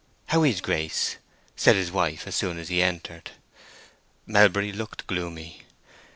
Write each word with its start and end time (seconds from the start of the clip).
"How 0.29 0.43
is 0.43 0.61
Grace?" 0.61 1.17
said 1.55 1.75
his 1.75 1.91
wife, 1.91 2.25
as 2.25 2.33
soon 2.33 2.57
as 2.57 2.69
he 2.69 2.81
entered. 2.81 3.29
Melbury 4.25 4.71
looked 4.71 5.05
gloomy. 5.05 5.61